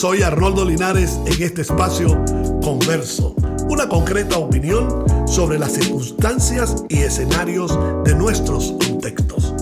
[0.00, 2.24] Soy Arnoldo Linares en este espacio
[2.62, 3.36] Converso,
[3.68, 9.52] una concreta opinión sobre las circunstancias y escenarios de nuestros contextos.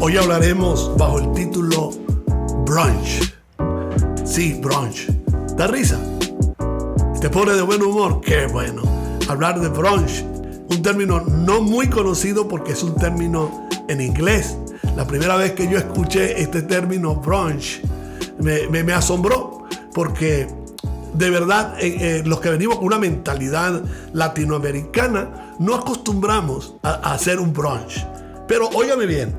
[0.00, 1.90] Hoy hablaremos bajo el título
[2.64, 3.34] Brunch.
[4.24, 5.08] Sí, brunch.
[5.56, 5.98] ¿Da risa?
[7.20, 8.20] ¿Te pone de buen humor?
[8.20, 8.82] Qué bueno.
[9.28, 10.24] Hablar de brunch,
[10.68, 14.56] un término no muy conocido porque es un término en inglés.
[14.94, 17.82] La primera vez que yo escuché este término brunch
[18.38, 19.59] me, asombró
[19.94, 20.48] porque
[21.14, 23.82] de verdad eh, eh, los que venimos con una mentalidad
[24.12, 28.06] latinoamericana no acostumbramos a, hacer un brunch.
[28.46, 29.36] Pero óigame bien,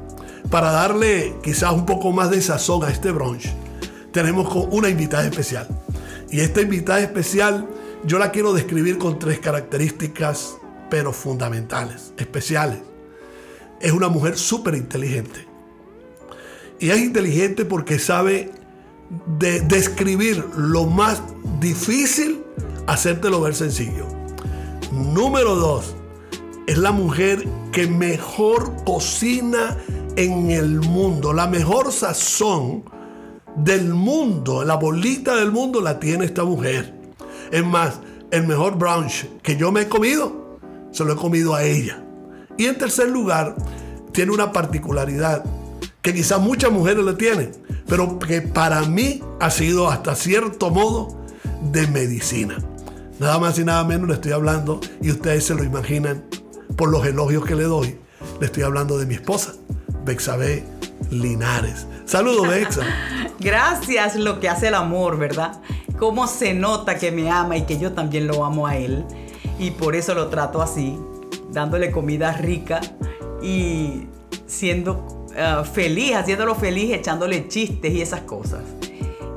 [0.50, 3.54] para darle quizás un poco más de sazón a este brunch,
[4.12, 5.68] tenemos una invitada especial.
[6.30, 7.68] Y esta invitada especial
[8.06, 10.56] yo la quiero describir con tres características,
[10.90, 12.80] pero fundamentales, especiales.
[13.80, 15.48] Es una mujer súper inteligente.
[16.80, 18.52] Y es inteligente porque sabe
[19.40, 21.22] de describir lo más
[21.60, 22.44] difícil,
[22.88, 24.08] hacértelo ver sencillo.
[24.92, 25.96] Número dos,
[26.68, 29.78] es la mujer que mejor cocina
[30.16, 31.34] en el mundo.
[31.34, 32.84] La mejor sazón
[33.56, 36.94] del mundo, la bolita del mundo la tiene esta mujer.
[37.52, 38.00] Es más,
[38.32, 40.60] el mejor brunch que yo me he comido,
[40.92, 42.04] se lo he comido a ella.
[42.58, 43.56] Y en tercer lugar,
[44.12, 45.44] tiene una particularidad
[46.02, 47.52] que quizás muchas mujeres le tienen,
[47.92, 51.10] pero que para mí ha sido hasta cierto modo
[51.74, 52.58] de medicina.
[53.20, 56.24] Nada más y nada menos le estoy hablando, y ustedes se lo imaginan
[56.78, 58.00] por los elogios que le doy,
[58.40, 59.56] le estoy hablando de mi esposa,
[60.06, 60.64] Bexabé
[61.10, 61.86] Linares.
[62.06, 62.84] Saludos, Bexa.
[63.42, 65.62] Gracias, lo que hace el amor, ¿verdad?
[66.00, 69.04] Cómo se nota que me ama y que yo también lo amo a él.
[69.60, 70.98] Y por eso lo trato así,
[71.52, 72.80] dándole comida rica
[73.44, 74.08] y
[74.48, 78.62] siendo eh, feliz, haciéndolo feliz, echándole chistes y esas cosas.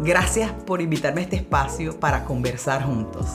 [0.00, 3.26] Gracias por invitarme a este espacio para conversar juntos.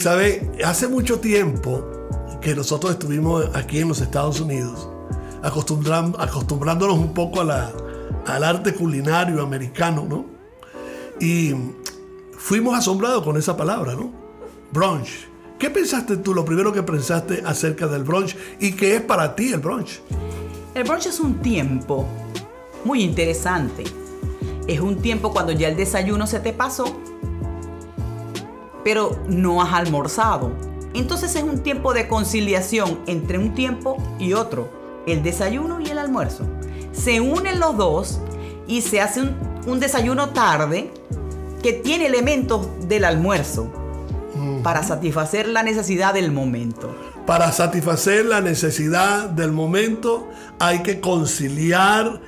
[0.00, 1.84] sabe, hace mucho tiempo
[2.40, 4.88] que nosotros estuvimos aquí en los Estados Unidos,
[5.42, 7.72] acostumbrándonos un poco a la,
[8.26, 10.26] al arte culinario americano, ¿no?
[11.20, 11.54] Y
[12.36, 14.12] fuimos asombrados con esa palabra, ¿no?
[14.72, 15.28] Brunch.
[15.58, 19.52] ¿Qué pensaste tú, lo primero que pensaste acerca del brunch y qué es para ti
[19.52, 20.02] el brunch?
[20.74, 22.04] El brunch es un tiempo
[22.84, 23.84] muy interesante.
[24.66, 26.84] Es un tiempo cuando ya el desayuno se te pasó,
[28.82, 30.50] pero no has almorzado.
[30.92, 34.68] Entonces es un tiempo de conciliación entre un tiempo y otro,
[35.06, 36.44] el desayuno y el almuerzo.
[36.90, 38.18] Se unen los dos
[38.66, 39.22] y se hace
[39.66, 40.90] un, desayuno tarde
[41.62, 43.70] que tiene elementos del almuerzo
[44.62, 46.94] para satisfacer la necesidad del momento.
[47.26, 50.28] Para satisfacer la necesidad del momento
[50.58, 52.20] hay que conciliar,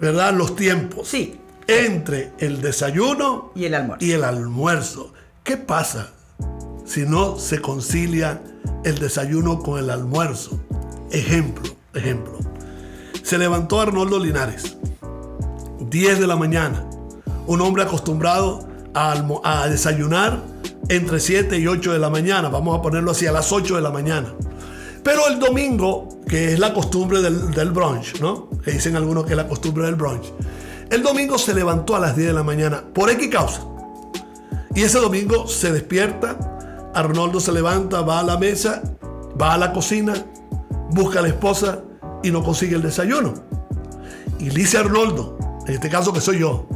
[0.00, 0.32] ¿verdad?
[0.34, 1.08] Los tiempos.
[1.08, 1.40] Sí.
[1.66, 4.04] Entre el desayuno y el almuerzo.
[4.04, 5.12] Y el almuerzo.
[5.42, 6.10] ¿Qué pasa
[6.84, 8.42] si no se concilia
[8.84, 10.60] el desayuno con el almuerzo?
[11.10, 12.38] Ejemplo, ejemplo.
[13.22, 14.76] Se levantó Arnoldo Linares,
[15.80, 16.84] 10 de la mañana,
[17.46, 19.12] un hombre acostumbrado a,
[19.42, 20.42] a desayunar
[20.88, 23.82] entre 7 y 8 de la mañana, vamos a ponerlo así, a las 8 de
[23.82, 24.34] la mañana.
[25.02, 28.48] Pero el domingo, que es la costumbre del, brunch, ¿no?
[28.64, 30.32] Que dicen algunos que es la costumbre del brunch.
[30.90, 33.60] El domingo se levantó a las 10 de la mañana, por X causa.
[34.74, 36.38] Y ese domingo se despierta,
[36.94, 38.82] Arnoldo se levanta, va a la mesa,
[39.40, 40.14] va a la cocina,
[40.90, 41.80] busca a la esposa
[42.22, 43.34] y no consigue el desayuno.
[44.38, 46.66] Y dice Arnoldo, en este caso que soy yo,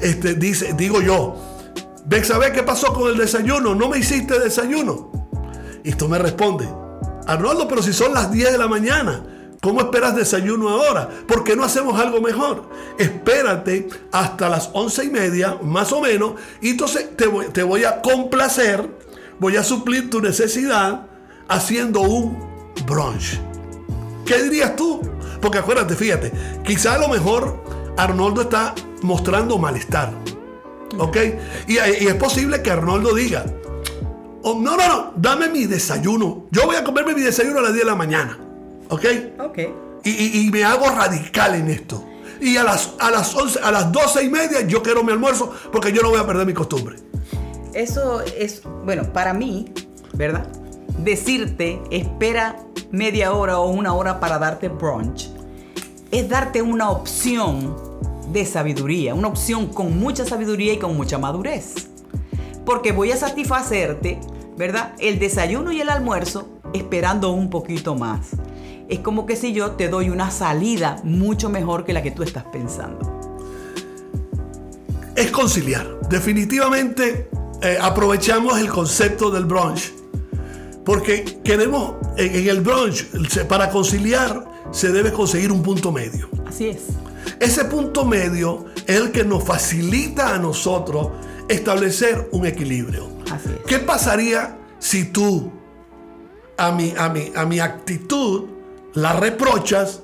[0.00, 1.36] este, dice, digo yo,
[2.24, 3.74] ¿sabes qué pasó con el desayuno?
[3.74, 5.10] No me hiciste desayuno.
[5.84, 6.68] Y tú me responde,
[7.26, 9.24] Arnoldo, pero si son las 10 de la mañana,
[9.60, 11.08] ¿cómo esperas desayuno ahora?
[11.26, 12.68] ¿Por qué no hacemos algo mejor?
[12.98, 17.84] Espérate hasta las once y media, más o menos, y entonces te voy, te voy
[17.84, 18.88] a complacer,
[19.38, 21.06] voy a suplir tu necesidad
[21.48, 22.38] haciendo un
[22.86, 23.40] brunch.
[24.24, 25.00] ¿Qué dirías tú?
[25.40, 26.32] Porque acuérdate, fíjate,
[26.64, 27.62] quizá a lo mejor
[27.96, 30.12] Arnoldo está mostrando malestar.
[30.98, 31.16] ¿Ok?
[31.66, 33.44] Y, es posible que Arnoldo diga,
[34.42, 36.46] oh, no, no, no, dame mi desayuno.
[36.50, 38.38] Yo voy a comerme mi desayuno a las 10 de la mañana.
[38.88, 39.04] ¿Ok?
[39.40, 39.58] Ok.
[40.04, 42.04] Y, me hago radical en esto.
[42.40, 45.52] Y a las, a, las 11, a las 12 y media yo quiero mi almuerzo
[45.72, 46.96] porque yo no voy a perder mi costumbre.
[47.74, 49.72] Eso es, bueno, para mí,
[50.12, 50.46] ¿verdad?
[50.98, 52.56] Decirte, espera
[52.90, 55.28] media hora o una hora para darte brunch,
[56.10, 57.74] es darte una opción
[58.32, 61.88] de sabiduría, una opción con mucha sabiduría y con mucha madurez.
[62.64, 64.18] Porque voy a satisfacerte,
[64.56, 64.94] ¿verdad?
[64.98, 68.30] El desayuno y el almuerzo esperando un poquito más.
[68.88, 72.22] Es como que si yo te doy una salida mucho mejor que la que tú
[72.22, 73.12] estás pensando.
[75.14, 76.00] es conciliar.
[76.08, 77.28] Definitivamente
[77.62, 79.92] eh, aprovechamos el concepto del brunch
[80.86, 83.06] porque queremos en, el brunch,
[83.48, 86.28] para conciliar, se debe conseguir un punto medio.
[86.46, 86.84] Así es.
[87.40, 91.08] Ese punto medio es el que nos facilita a nosotros
[91.48, 93.08] establecer un equilibrio.
[93.30, 93.66] Así es.
[93.66, 95.52] ¿Qué pasaría si tú
[96.56, 98.46] a mi, a mi, a mi actitud
[98.94, 100.02] la reprochas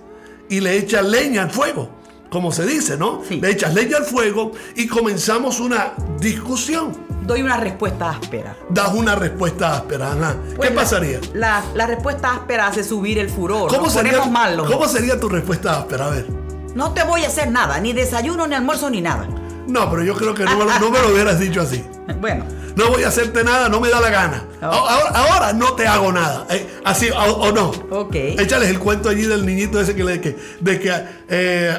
[0.49, 1.88] y le echas leña al fuego?
[2.31, 3.23] Como se dice, ¿no?
[3.29, 8.56] Le echas leña al fuego y comenzamos una discusión doy una respuesta áspera.
[8.69, 10.37] Das una respuesta áspera, Ana.
[10.61, 11.20] ¿Qué pasaría?
[11.34, 13.69] La, respuesta áspera hace subir el furor.
[13.69, 16.06] ¿Cómo, sería, ¿Cómo sería tu respuesta áspera?
[16.06, 16.41] A ver.
[16.74, 19.28] No te voy a hacer nada, ni desayuno, ni almuerzo, ni nada.
[19.66, 21.84] No, pero yo creo que no, me lo hubieras dicho así.
[22.20, 22.44] Bueno.
[22.76, 24.44] No voy a hacerte nada, no me da la gana.
[24.60, 26.46] Ahora, no te hago nada.
[26.50, 27.70] Eh, así o, no.
[27.90, 28.14] Ok.
[28.14, 30.92] Échales el cuento allí del niñito ese que le que, de que
[31.28, 31.78] eh,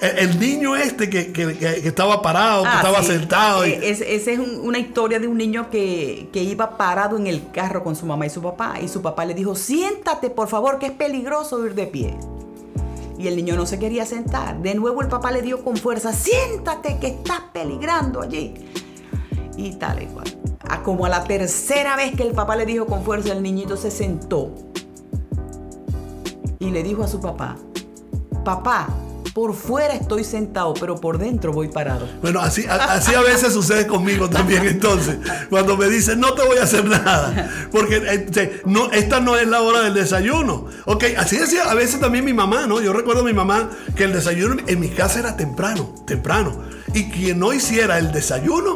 [0.00, 3.64] el niño este que, estaba parado, que ah, estaba sentado.
[3.64, 8.06] Esa es, una historia de un niño que, iba parado en el carro con su
[8.06, 8.76] mamá y su papá.
[8.80, 12.16] Y su papá le dijo, siéntate por favor, que es peligroso ir de pie.
[13.18, 14.60] Y el niño no se quería sentar.
[14.60, 18.54] De nuevo el papá le dio con fuerza, siéntate que estás peligrando allí.
[19.56, 20.26] Y tal y cual.
[20.84, 23.90] Como a la tercera vez que el papá le dijo con fuerza, el niñito se
[23.90, 24.54] sentó.
[26.58, 27.56] Y le dijo a su papá,
[28.44, 28.88] papá,
[29.32, 32.08] por fuera estoy sentado, pero por dentro voy parado.
[32.22, 34.66] Bueno, así, así a veces sucede conmigo también.
[34.66, 35.16] Entonces,
[35.50, 39.48] cuando me dicen, no te voy a hacer nada, porque este, no, esta no es
[39.48, 40.66] la hora del desayuno.
[40.84, 42.80] Ok, así decía a veces también mi mamá, ¿no?
[42.80, 46.62] Yo recuerdo a mi mamá que el desayuno en mi casa era temprano, temprano.
[46.94, 48.74] Y quien no hiciera el desayuno,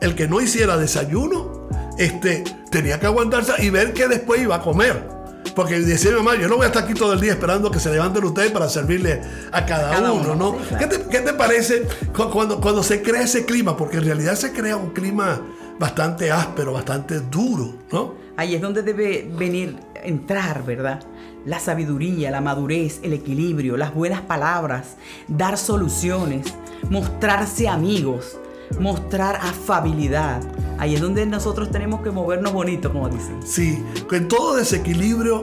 [0.00, 4.60] el que no hiciera desayuno, este, tenía que aguantarse y ver que después iba a
[4.60, 5.15] comer.
[5.54, 7.80] Porque decía mi mamá, yo no voy a estar aquí todo el día esperando que
[7.80, 9.22] se levanten ustedes para servirle
[9.52, 10.56] a cada, uno, ¿no?
[10.78, 13.76] ¿Qué, te, parece cuando, cuando se crea ese clima?
[13.76, 15.40] Porque en realidad se crea un clima
[15.78, 18.14] bastante áspero, bastante duro, ¿no?
[18.36, 21.00] Ahí es donde debe venir, entrar, ¿verdad?
[21.44, 24.96] La sabiduría, la madurez, el equilibrio, las buenas palabras,
[25.28, 26.46] dar soluciones,
[26.90, 28.38] mostrarse amigos,
[28.78, 30.42] mostrar afabilidad.
[30.78, 33.40] Ahí es donde nosotros tenemos que movernos bonito, como dicen.
[33.44, 35.42] Sí, en todo desequilibrio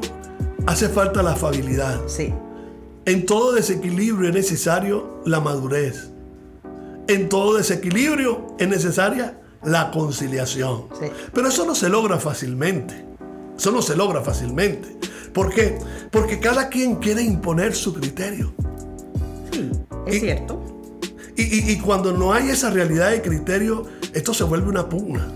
[0.65, 2.01] hace falta la afabilidad.
[2.07, 2.33] Sí.
[3.05, 6.11] En todo desequilibrio es necesario la madurez.
[7.07, 10.85] En todo desequilibrio es necesaria la conciliación.
[10.99, 11.07] Sí.
[11.33, 13.05] Pero eso no se logra fácilmente.
[13.57, 14.97] Eso no se logra fácilmente.
[15.33, 15.77] ¿Por qué?
[16.11, 18.53] Porque cada quien quiere imponer su criterio.
[19.51, 19.71] Sí,
[20.05, 20.61] es cierto.
[21.35, 25.27] Y, cuando no hay esa realidad de criterio, esto se vuelve una pugna,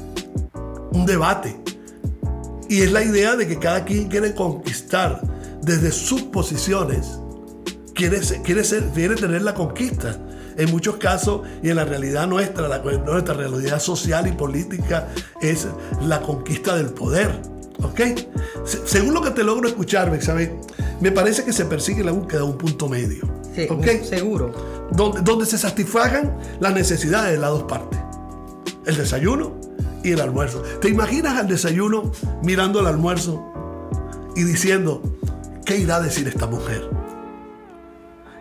[0.91, 1.55] un debate.
[2.69, 5.21] Y es la idea de que cada quien quiere conquistar
[5.61, 7.19] desde sus posiciones,
[7.93, 10.17] quiere, quiere, ser, quiere tener la conquista.
[10.57, 15.07] En muchos casos, y en la realidad nuestra, la, nuestra realidad social y política
[15.39, 15.67] es
[16.01, 17.29] la conquista del poder.
[17.83, 18.01] ¿Ok?
[18.65, 20.49] según lo que te logro escuchar, ¿sabes?
[20.99, 23.23] me parece que se persigue la búsqueda de un punto medio.
[23.55, 23.67] Sí,
[24.03, 24.87] seguro.
[24.91, 27.99] Donde, donde se satisfagan las necesidades de las dos partes.
[28.87, 29.59] El desayuno
[30.03, 30.63] y el almuerzo.
[30.81, 32.11] ¿Te imaginas al desayuno
[32.41, 33.53] mirando el almuerzo
[34.35, 35.01] y diciendo,
[35.65, 36.89] ¿qué irá a decir esta mujer?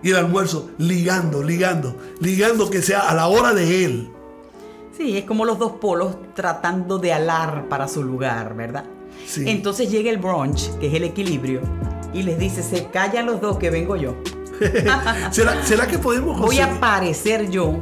[0.03, 4.11] Y el almuerzo ligando, ligando, ligando que sea a la hora de él.
[4.97, 8.85] Sí, es como los dos polos tratando de alar para su lugar, ¿verdad?
[9.27, 9.45] Sí.
[9.49, 11.61] Entonces llega el brunch, que es el equilibrio,
[12.15, 14.15] y les dice, se callan los dos que vengo yo.
[15.33, 16.41] ¿Será, que podemos...
[16.41, 17.79] Voy a aparecer yo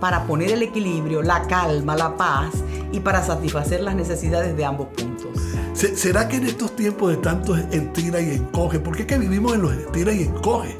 [0.00, 2.54] para poner el equilibrio, la calma, la paz
[2.92, 5.28] y para satisfacer las necesidades de ambos puntos.
[5.74, 9.62] ¿Será que en estos tiempos de tanto estira y encoge, porque es que vivimos en
[9.62, 10.76] los estira y encoge?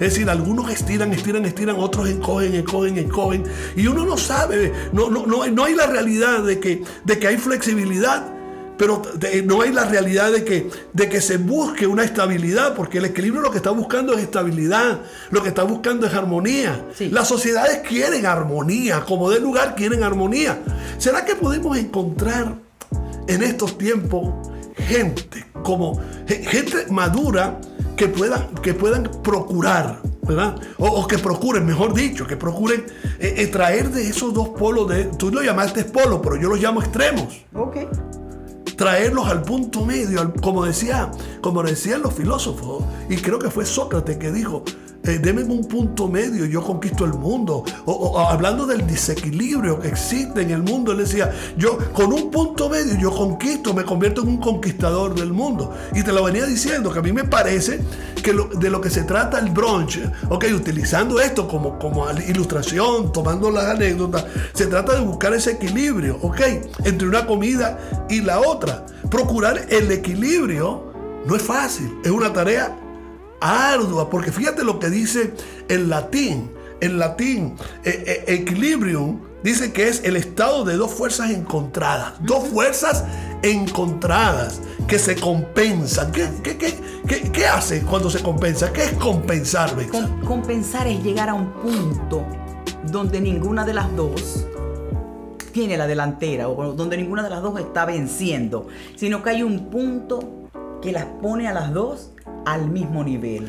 [0.00, 3.44] Es decir, algunos estiran, estiran, estiran, otros encogen, encogen, encogen.
[3.76, 7.26] Y uno no sabe, no, no, no, no hay la realidad de que, de que
[7.26, 8.37] hay flexibilidad
[8.78, 9.02] pero
[9.44, 13.42] no hay la realidad de que, de que se busque una estabilidad, porque el equilibrio
[13.42, 16.86] lo que está buscando es estabilidad, lo que está buscando es armonía.
[17.10, 20.60] Las sociedades quieren armonía, como de lugar quieren armonía.
[20.96, 22.54] ¿Será que podemos encontrar
[23.26, 24.32] en estos tiempos
[24.76, 27.60] gente como gente madura
[27.96, 30.56] que puedan, que puedan procurar ¿verdad?
[30.76, 32.84] O, que procuren, mejor dicho, que procuren
[33.18, 36.60] eh, eh, traer de esos dos polos, de, tú lo llamaste polo, pero yo los
[36.60, 37.46] llamo extremos.
[37.54, 37.76] Ok
[38.78, 44.16] traerlos al punto medio, como, decía, como decían los filósofos, y creo que fue Sócrates
[44.18, 44.62] que dijo,
[45.04, 47.64] eh, deme un punto medio yo conquisto el mundo.
[47.86, 52.68] O, hablando del desequilibrio que existe en el mundo, él decía, yo con un punto
[52.68, 55.72] medio yo conquisto, me convierto en un conquistador del mundo.
[55.94, 57.80] Y te lo venía diciendo, que a mí me parece
[58.22, 63.50] que de lo que se trata el brunch, ok, utilizando esto como, como ilustración, tomando
[63.50, 66.40] las anécdotas, se trata de buscar ese equilibrio, ok,
[66.84, 68.84] entre una comida y la otra.
[69.10, 70.92] Procurar el equilibrio
[71.26, 72.76] no es fácil, es una tarea
[73.40, 75.34] ardua, porque fíjate lo que dice
[75.68, 76.50] el latín.
[76.80, 82.14] El latín, eh, eh, equilibrium, dice que es el estado de dos fuerzas encontradas.
[82.20, 83.04] Dos fuerzas
[83.42, 86.12] encontradas que se compensan.
[86.12, 86.28] ¿Qué,
[87.32, 88.72] qué, hace cuando se compensa?
[88.72, 89.74] ¿Qué es compensar,
[90.24, 92.24] compensar es llegar a un punto
[92.90, 94.46] donde ninguna de las dos
[95.52, 99.70] tiene la delantera o donde ninguna de las dos está venciendo, sino que hay un
[99.70, 100.48] punto
[100.80, 102.12] que las pone a las dos
[102.52, 103.46] al mismo nivel.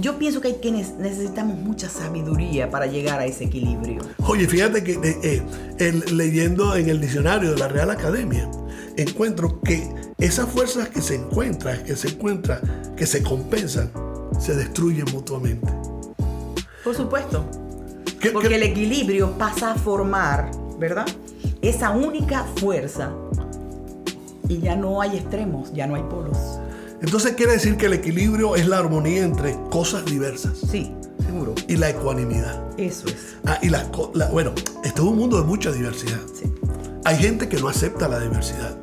[0.00, 4.02] Yo pienso que, hay que necesitamos mucha sabiduría para llegar a ese equilibrio.
[4.26, 5.42] Oye, fíjate que eh,
[5.78, 8.50] eh, leyendo en el diccionario de la Real Academia,
[8.96, 12.60] encuentro que esas fuerzas que se encuentran, que se encuentran,
[12.96, 13.90] que se compensan,
[14.38, 15.72] se destruyen mutuamente.
[16.84, 17.46] Por supuesto.
[18.32, 21.06] Porque el equilibrio pasa a formar, ¿verdad?
[21.62, 23.10] Esa única fuerza.
[24.48, 26.58] Y ya no hay extremos, ya no hay polos.
[27.00, 30.58] Entonces quiere decir que el equilibrio es la armonía entre cosas diversas.
[30.70, 30.92] Sí,
[31.24, 31.54] seguro.
[31.68, 32.60] Y la ecuanimidad.
[32.78, 33.36] Eso es.
[33.44, 33.84] Ah, y la,
[34.32, 34.52] bueno,
[34.84, 36.20] esto es un mundo de mucha diversidad.
[36.34, 36.52] Sí.
[37.04, 38.76] Hay gente que no acepta la diversidad.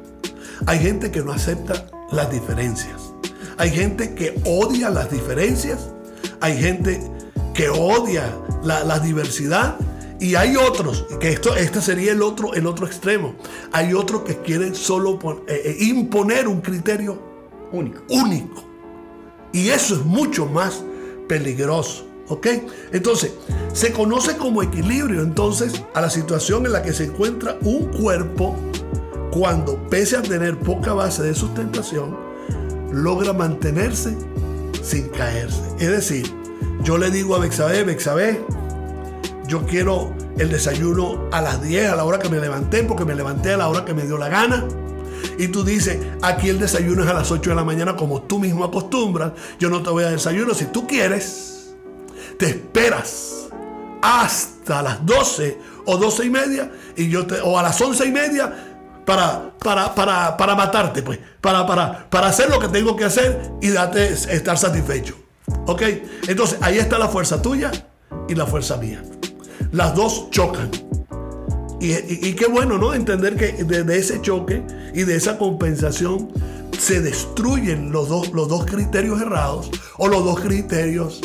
[0.65, 3.01] Hay gente que no acepta las diferencias.
[3.57, 5.89] Hay gente que odia las diferencias.
[6.39, 7.01] Hay gente
[7.53, 9.77] que odia la, diversidad.
[10.19, 13.35] Y hay otros, que esto, este sería el otro, el otro extremo.
[13.73, 17.34] Hay otros que quieren solo eh, eh, imponer un criterio
[17.75, 18.01] Único.
[18.09, 18.63] Único.
[19.51, 20.83] Y eso es mucho más
[21.27, 22.07] peligroso.
[22.27, 22.47] ¿Ok?
[22.91, 23.33] Entonces,
[23.73, 28.55] se conoce como equilibrio entonces a la situación en la que se encuentra un cuerpo
[29.31, 32.17] cuando, pese a tener poca base de sustentación,
[32.91, 34.15] logra mantenerse
[34.81, 35.61] sin caerse.
[35.77, 36.33] Es decir,
[36.83, 38.43] yo le digo a Bexabé, Bexabé,
[39.47, 43.13] yo quiero el desayuno a las 10, a la hora que me levanté, porque me
[43.13, 44.65] levanté a la hora que me dio la gana
[45.37, 48.39] y tú dices, aquí el desayuno es a las 8 de la mañana como tú
[48.39, 51.75] mismo acostumbras, yo no te voy a desayuno, si tú quieres,
[52.37, 53.47] te esperas
[54.01, 58.75] hasta las 12 o 12 y media y yo o a las 11 y media
[59.05, 63.51] para, para, para, para matarte, pues, para, para, para hacer lo que tengo que hacer
[63.61, 65.15] y date estar satisfecho.
[65.67, 65.81] ¿Ok?
[66.27, 67.71] Entonces ahí está la fuerza tuya
[68.27, 69.03] y la fuerza mía.
[69.71, 70.71] Las dos chocan.
[71.79, 72.93] Y, qué bueno, ¿no?
[72.93, 74.63] Entender que de, ese choque
[74.93, 76.29] y de esa compensación
[76.77, 81.21] se destruyen los dos, los dos criterios errados o los dos criterios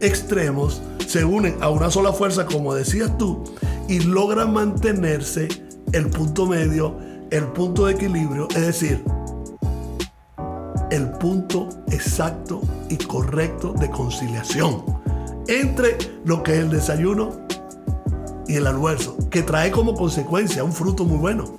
[0.00, 3.44] extremos, se unen a una sola fuerza, como decías tú,
[3.88, 5.48] y logran mantenerse
[5.92, 6.96] el punto medio,
[7.30, 9.02] el punto de equilibrio, es decir,
[10.90, 14.84] el punto exacto y correcto de conciliación
[15.48, 17.46] entre lo que es el desayuno
[18.52, 21.58] y el almuerzo, que trae como consecuencia un fruto muy bueno.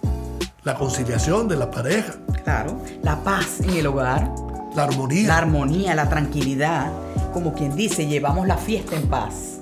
[0.63, 2.13] La conciliación de la pareja.
[2.43, 4.31] Claro, la paz en el hogar.
[4.75, 5.27] La armonía.
[5.27, 6.91] La armonía, la tranquilidad.
[7.33, 9.59] Como quien dice, llevamos la fiesta en paz.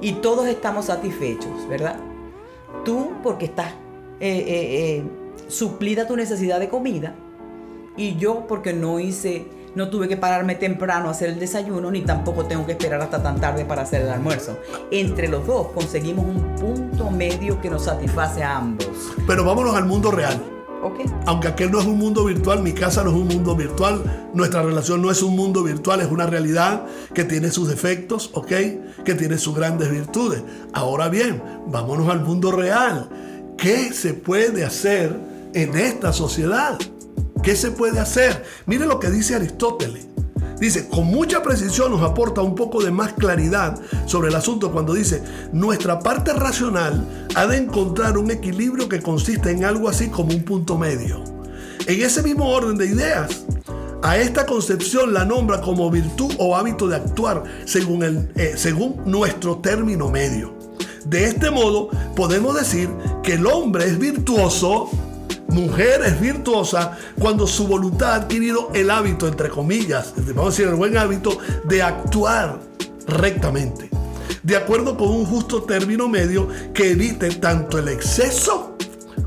[0.00, 1.96] Y todos estamos satisfechos, ¿verdad?
[2.84, 3.68] Tú porque estás
[4.18, 5.04] eh, eh, eh,
[5.46, 7.14] suplida tu necesidad de comida.
[7.96, 12.02] Y yo porque no hice no tuve que pararme temprano a hacer el desayuno, ni
[12.02, 14.58] tampoco tengo que esperar hasta tan tarde para hacer el almuerzo.
[14.90, 18.88] Entre los dos conseguimos un punto medio que nos satisface a ambos.
[19.26, 20.40] Pero vámonos al mundo real.
[20.82, 21.06] Okay.
[21.26, 24.62] Aunque aquel no es un mundo virtual, mi casa no es un mundo virtual, nuestra
[24.62, 28.50] relación no es un mundo virtual, es una realidad que tiene sus defectos, ¿ok?
[29.04, 30.42] Que tiene sus grandes virtudes.
[30.72, 33.08] Ahora bien, vámonos al mundo real.
[33.56, 35.16] ¿Qué se puede hacer
[35.54, 36.76] en esta sociedad?
[37.42, 38.44] ¿Qué se puede hacer?
[38.66, 40.06] Mire lo que dice Aristóteles.
[40.60, 44.94] Dice, con mucha precisión nos aporta un poco de más claridad sobre el asunto cuando
[44.94, 45.20] dice,
[45.52, 50.44] nuestra parte racional ha de encontrar un equilibrio que consiste en algo así como un
[50.44, 51.24] punto medio.
[51.88, 53.44] En ese mismo orden de ideas,
[54.04, 59.02] a esta concepción la nombra como virtud o hábito de actuar según, el, eh, según
[59.04, 60.54] nuestro término medio.
[61.04, 62.88] De este modo, podemos decir
[63.24, 64.90] que el hombre es virtuoso
[65.52, 70.68] mujer es virtuosa cuando su voluntad ha adquirido el hábito, entre comillas, vamos a decir
[70.68, 72.58] el buen hábito de actuar
[73.06, 73.90] rectamente,
[74.42, 78.76] de acuerdo con un justo término medio que evite tanto el exceso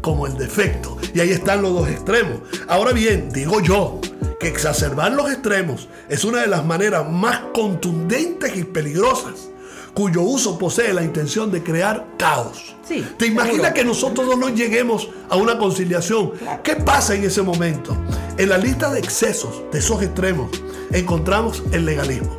[0.02, 0.98] como el defecto.
[1.14, 2.40] Y ahí están los dos extremos.
[2.68, 4.02] Ahora bien, digo yo,
[4.40, 9.50] que exacerbar los extremos es una de las maneras más contundentes y peligrosas
[9.96, 12.76] cuyo uso posee la intención de crear caos.
[12.88, 13.74] Sí, ¿Te imaginas seguro.
[13.74, 16.34] que nosotros no lleguemos a una conciliación?
[16.64, 17.98] ¿Qué pasa en ese momento?
[18.38, 20.52] En la lista de excesos de esos extremos
[20.92, 22.38] encontramos el legalismo,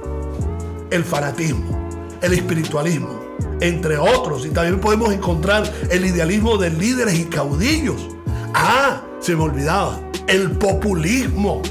[0.91, 1.89] el fanatismo,
[2.21, 3.25] el espiritualismo,
[3.61, 4.45] entre otros.
[4.45, 8.09] Y también podemos encontrar el idealismo de líderes y caudillos.
[8.55, 11.63] Ah, se me olvidaba, el populismo,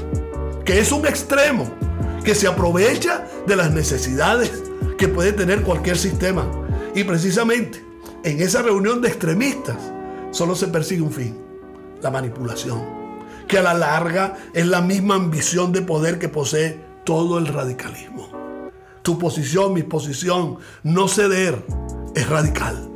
[0.64, 1.70] que es un extremo
[2.24, 4.65] que se aprovecha de las necesidades
[4.96, 6.46] que puede tener cualquier sistema.
[6.94, 7.84] Y precisamente
[8.24, 9.76] en esa reunión de extremistas
[10.30, 11.38] solo se persigue un fin,
[12.02, 12.82] la manipulación,
[13.46, 18.30] que a la larga es la misma ambición de poder que posee todo el radicalismo.
[19.02, 21.64] Tu posición, mi posición, no ceder
[22.14, 22.90] es radical.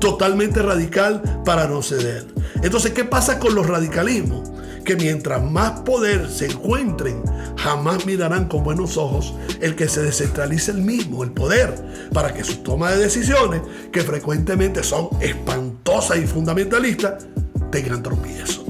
[0.00, 2.26] Totalmente radical para no ceder.
[2.62, 4.51] Entonces, ¿qué pasa con los radicalismos?
[4.84, 7.22] Que mientras más poder se encuentren,
[7.56, 11.74] jamás mirarán con buenos ojos el que se descentralice el mismo, el poder,
[12.12, 13.62] para que sus tomas de decisiones,
[13.92, 17.26] que frecuentemente son espantosas y fundamentalistas,
[17.70, 18.64] tengan tropiezo.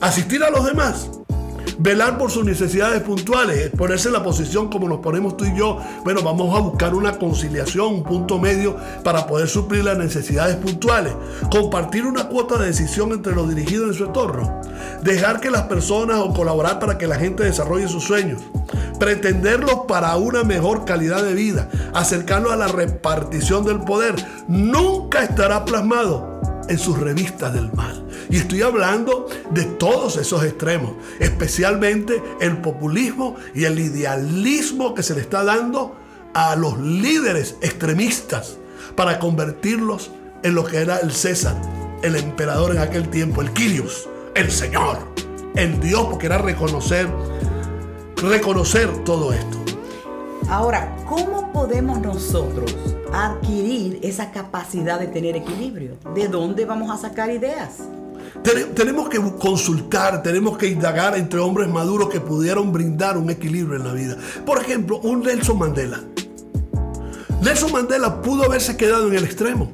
[0.00, 1.10] Asistir a los demás
[1.80, 5.78] velar por sus necesidades puntuales, ponerse en la posición como nos ponemos tú y yo.
[6.04, 11.14] Bueno, vamos a buscar una conciliación, un punto medio para poder suplir las necesidades puntuales.
[11.50, 14.60] Compartir una cuota de decisión entre los dirigidos en su entorno.
[15.02, 18.42] Dejar que las personas o colaborar para que la gente desarrolle sus sueños.
[18.98, 21.70] Pretenderlos para una mejor calidad de vida.
[21.94, 24.14] Acercarlos a la repartición del poder.
[24.48, 28.06] Nunca estará plasmado en sus revistas del mal.
[28.30, 35.14] Y estoy hablando de todos esos extremos, especialmente el populismo y el idealismo que se
[35.14, 35.96] le está dando
[36.32, 38.56] a los líderes extremistas
[38.94, 40.12] para convertirlos
[40.44, 41.60] en lo que era el César,
[42.02, 44.98] el emperador en aquel tiempo, el Quirios, el Señor,
[45.56, 47.08] el Dios, porque era reconocer,
[48.22, 49.69] reconocer todo esto.
[50.48, 52.74] Ahora, ¿cómo podemos nosotros
[53.12, 55.96] adquirir esa capacidad de tener equilibrio?
[56.14, 57.78] ¿De dónde vamos a sacar ideas?
[58.42, 63.76] Ten- Tenemos que consultar, tenemos que indagar entre hombres maduros que pudieron brindar un equilibrio
[63.76, 64.16] en la vida.
[64.44, 66.00] Por ejemplo, un Nelson Mandela.
[67.42, 69.68] Nelson Mandela pudo haberse quedado en el extremo,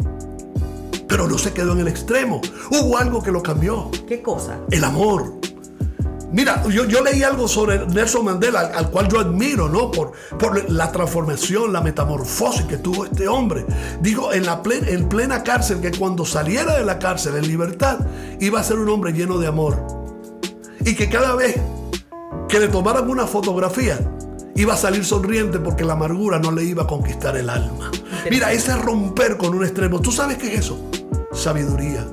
[1.08, 2.40] pero no se quedó en el extremo.
[2.70, 4.58] Hubo algo que lo cambió, ¿Qué cosa?
[4.70, 5.34] el amor.
[6.32, 9.90] Mira, yo, yo leí algo sobre Nelson Mandela, al, al cual yo admiro, ¿no?
[9.90, 13.64] Por, por la transformación, la metamorfosis que tuvo este hombre.
[14.00, 18.00] Digo, en, la plen- en plena cárcel, que cuando saliera de la cárcel en libertad,
[18.40, 19.86] iba a ser un hombre lleno de amor.
[20.84, 21.56] Y que cada vez
[22.48, 23.98] que le tomaran una fotografía,
[24.56, 27.90] iba a salir sonriente porque la amargura no le iba a conquistar el alma.
[28.30, 30.78] Mira, ese romper con un extremo, ¿tú sabes qué es eso?
[31.32, 32.04] Sabiduría,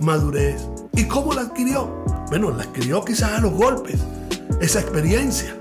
[0.00, 0.60] madurez.
[0.96, 2.03] ¿Y cómo la adquirió?
[2.36, 4.00] Bueno, la adquirió quizás a los golpes,
[4.60, 5.56] esa experiencia.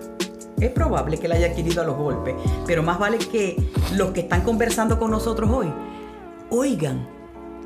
[0.60, 2.34] Es probable que la haya adquirido a los golpes,
[2.66, 3.62] pero más vale que
[3.94, 5.72] los que están conversando con nosotros hoy
[6.50, 7.08] oigan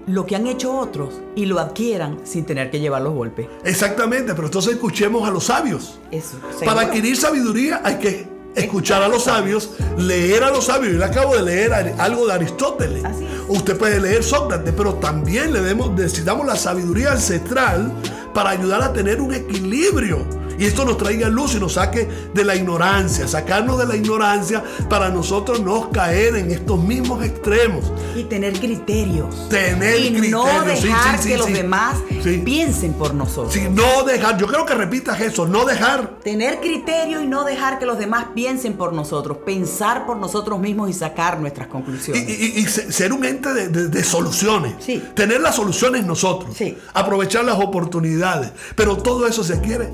[0.08, 3.48] lo que han hecho otros y lo adquieran sin tener que llevar los golpes.
[3.64, 6.00] Exactamente, pero entonces escuchemos a los sabios.
[6.12, 6.38] Eso.
[6.66, 10.92] Para adquirir sabiduría hay que escuchar a los sabios, leer a los sabios.
[10.92, 13.04] Yo le acabo de leer algo de Aristóteles.
[13.48, 17.90] Usted puede leer Sócrates, pero también le demos- necesitamos la sabiduría ancestral
[18.38, 20.24] para ayudar a tener un equilibrio.
[20.58, 24.64] Y esto nos traiga luz y nos saque de la ignorancia, sacarnos de la ignorancia
[24.90, 27.92] para nosotros no caer en estos mismos extremos.
[28.16, 29.50] Y tener criterios.
[29.50, 31.98] Tener y no criterios, dejar sí, sí, que los demás
[32.44, 33.56] piensen por nosotros.
[33.72, 37.86] No dejar, yo creo que repitas eso, no dejar Tener criterio y no dejar que
[37.86, 39.38] los demás piensen por nosotros.
[39.46, 42.28] Pensar por nosotros mismos y sacar nuestras conclusiones.
[42.28, 44.76] y- y se- ser un ente de, de- de soluciones.
[45.14, 46.56] Tener las soluciones nosotros.
[46.94, 48.52] Aprovechar las oportunidades.
[48.76, 49.90] Pero todo eso se adquiere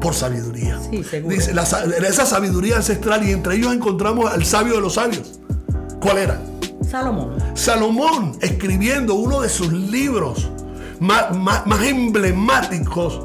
[0.00, 0.78] por sabiduría.
[0.90, 1.34] Sí, seguro.
[1.34, 5.40] Dice, la sa- esa sabiduría ancestral y entre ellos encontramos al sabio de los sabios.
[6.00, 6.40] ¿Cuál era?
[6.88, 7.36] Salomón.
[7.54, 10.48] Salomón escribiendo uno de sus libros
[11.00, 13.20] más, más- más emblemáticos.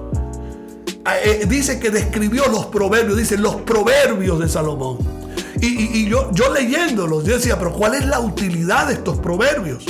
[1.26, 4.97] eh, dice que describió los proverbios, dice los proverbios de Salomón.
[5.60, 9.17] Y, y- y yo, yo leyéndolos, yo decía, pero ¿cuál es la utilidad de estos
[9.19, 9.84] proverbios?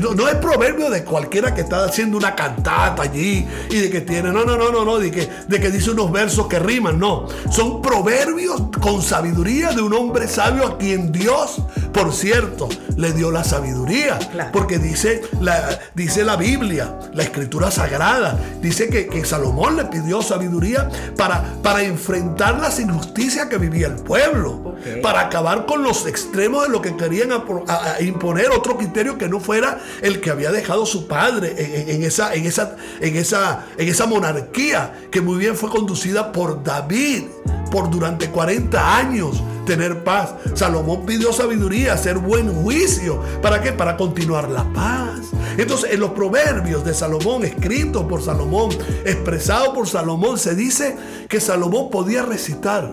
[0.00, 4.00] No, no es proverbio de cualquiera que está haciendo una cantata allí y de que
[4.02, 6.98] tiene, no, no, no, no, no, de que, de que dice unos versos que riman,
[6.98, 7.26] no.
[7.50, 11.56] Son proverbios con sabiduría de un hombre sabio a quien Dios,
[11.92, 14.18] por cierto, le dio la sabiduría.
[14.18, 14.50] Claro.
[14.52, 20.22] Porque dice la, dice la Biblia, la escritura sagrada, dice que, que Salomón le pidió
[20.22, 26.64] sabiduría para, para enfrentar las injusticias que vivía el pueblo, para acabar con los extremos
[26.64, 30.30] de lo que querían apro- a- a imponer otro criterio que no fuera el que
[30.30, 34.92] había dejado su padre en, en- en esa, en, esa, en, esa, en esa monarquía
[35.10, 37.24] que muy bien fue conducida por David
[37.70, 40.34] por durante 40 años tener paz.
[40.54, 43.20] Salomón pidió sabiduría, hacer buen juicio.
[43.42, 43.72] ¿Para qué?
[43.72, 45.20] Para continuar la paz.
[45.56, 48.70] Entonces, en los proverbios de Salomón, escritos por Salomón,
[49.04, 50.96] expresado por Salomón, se dice
[51.28, 52.92] que Salomón podía recitar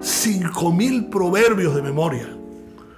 [0.00, 2.28] cinco mil proverbios de memoria.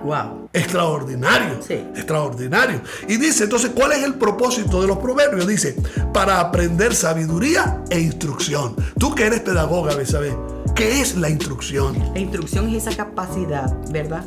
[0.01, 0.51] Wow.
[0.53, 1.63] Extraordinario.
[1.67, 1.75] Sí.
[1.75, 2.83] Extraordinario.
[3.09, 5.47] Y dice, entonces, ¿cuál es el propósito de los proverbios?
[5.47, 5.77] Dice,
[6.13, 8.77] para aprender sabiduría e instrucción.
[8.99, 10.37] Tú que eres pedagoga, Besabé,
[10.75, 11.97] ¿qué es la instrucción?
[12.15, 14.25] La instrucción es esa capacidad, ¿verdad?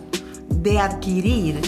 [0.49, 1.59] De adquirir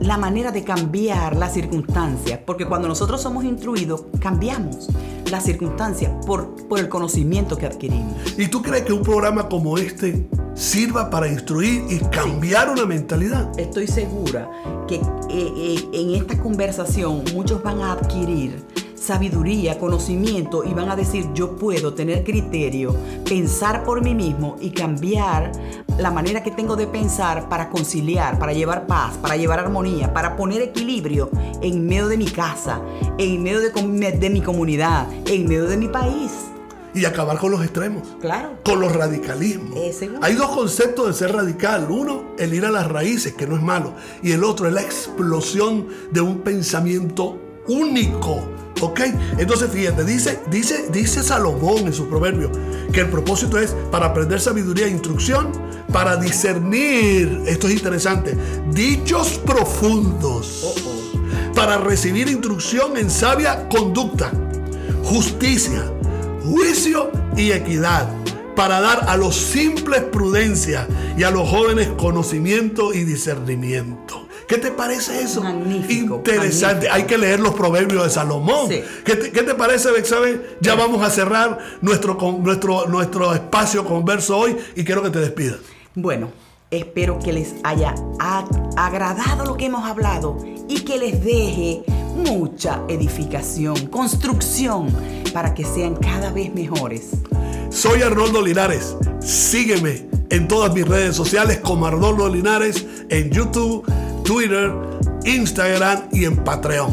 [0.00, 2.40] la manera de cambiar las circunstancias.
[2.44, 4.88] Porque cuando nosotros somos instruidos, cambiamos
[5.30, 8.14] las circunstancias por, por el conocimiento que adquirimos.
[8.36, 13.56] ¿Y tú crees que un programa como este sirva para instruir y cambiar una mentalidad?
[13.58, 14.50] Estoy segura
[14.88, 18.64] que eh, eh, en esta conversación muchos van a adquirir
[19.00, 24.70] sabiduría, conocimiento y van a decir yo puedo tener criterio, pensar por mí mismo y
[24.70, 25.52] cambiar
[25.98, 30.36] la manera que tengo de pensar para conciliar, para llevar paz, para llevar armonía, para
[30.36, 31.30] poner equilibrio
[31.62, 32.80] en medio de mi casa,
[33.18, 36.30] en medio de, mi comunidad, en medio de mi país.
[36.92, 38.02] Y acabar con los extremos.
[38.20, 38.58] Claro.
[38.64, 39.78] con los radicalismos.
[40.22, 41.86] Hay dos conceptos de ser radical.
[41.88, 43.94] Uno, el ir a las raíces, que no es malo.
[44.24, 48.59] Y el otro es la explosión de un pensamiento único.
[48.80, 49.00] ¿Ok?
[49.38, 52.50] Entonces fíjate, dice, dice, dice Salomón en su proverbio
[52.92, 55.52] que el propósito es para aprender sabiduría e instrucción,
[55.92, 58.36] para discernir, esto es interesante,
[58.72, 60.74] dichos profundos,
[61.54, 64.32] para recibir instrucción en sabia conducta,
[65.04, 65.84] justicia,
[66.42, 68.08] juicio y equidad,
[68.56, 74.26] para dar a los simples prudencia y a los jóvenes conocimiento y discernimiento.
[74.50, 75.44] ¿Qué te parece eso?
[75.44, 76.88] Magnífico, Interesante.
[76.88, 76.94] magnífico.
[76.94, 78.68] Hay que leer los proverbios de Salomón.
[78.68, 78.82] Sí.
[79.04, 80.56] ¿Qué, te, qué te parece, Bexabe?
[80.60, 85.60] Ya vamos a cerrar nuestro, nuestro, nuestro espacio converso hoy y quiero que te despidas.
[85.94, 86.32] Bueno,
[86.68, 87.94] espero que les haya
[88.76, 90.36] agradado lo que hemos hablado
[90.68, 91.84] y que les deje
[92.16, 94.88] mucha edificación, construcción,
[95.32, 97.10] para que sean cada vez mejores.
[97.70, 98.96] Soy Arnoldo Linares.
[99.20, 103.84] Sígueme en todas mis redes sociales como Arnoldo Linares en YouTube,
[104.22, 104.72] Twitter,
[105.24, 106.92] Instagram y en Patreon.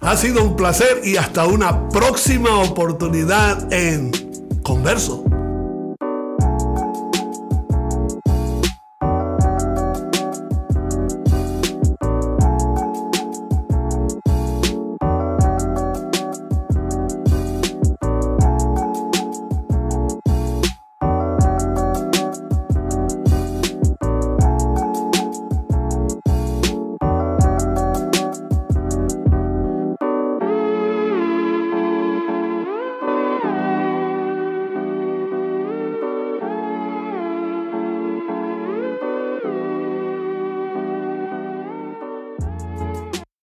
[0.00, 4.10] Ha sido un placer y hasta una próxima oportunidad en
[4.62, 5.27] Converso.